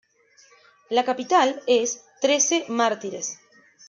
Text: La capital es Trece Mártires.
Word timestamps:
La 0.89 1.05
capital 1.05 1.61
es 1.67 2.03
Trece 2.21 2.65
Mártires. 2.69 3.37